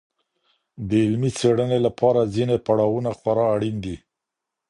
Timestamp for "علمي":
1.05-1.31